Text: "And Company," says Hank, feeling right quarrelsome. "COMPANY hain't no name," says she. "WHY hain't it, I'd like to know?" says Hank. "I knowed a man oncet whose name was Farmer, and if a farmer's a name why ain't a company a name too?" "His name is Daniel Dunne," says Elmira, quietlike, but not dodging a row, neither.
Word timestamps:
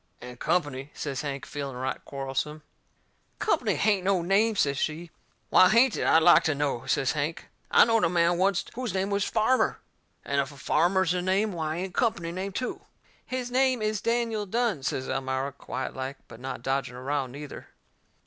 "And 0.19 0.39
Company," 0.39 0.89
says 0.95 1.21
Hank, 1.21 1.45
feeling 1.45 1.75
right 1.75 2.03
quarrelsome. 2.05 2.63
"COMPANY 3.37 3.75
hain't 3.75 4.03
no 4.03 4.23
name," 4.23 4.55
says 4.55 4.79
she. 4.79 5.11
"WHY 5.51 5.69
hain't 5.69 5.95
it, 5.95 6.07
I'd 6.07 6.23
like 6.23 6.43
to 6.45 6.55
know?" 6.55 6.87
says 6.87 7.11
Hank. 7.11 7.49
"I 7.69 7.85
knowed 7.85 8.03
a 8.05 8.09
man 8.09 8.39
oncet 8.41 8.71
whose 8.73 8.95
name 8.95 9.11
was 9.11 9.25
Farmer, 9.25 9.79
and 10.25 10.41
if 10.41 10.51
a 10.51 10.57
farmer's 10.57 11.13
a 11.13 11.21
name 11.21 11.51
why 11.53 11.75
ain't 11.77 11.91
a 11.95 11.99
company 11.99 12.29
a 12.29 12.31
name 12.31 12.51
too?" 12.51 12.81
"His 13.27 13.51
name 13.51 13.83
is 13.83 14.01
Daniel 14.01 14.47
Dunne," 14.47 14.81
says 14.81 15.07
Elmira, 15.07 15.51
quietlike, 15.53 16.17
but 16.27 16.39
not 16.39 16.63
dodging 16.63 16.95
a 16.95 17.01
row, 17.03 17.27
neither. 17.27 17.67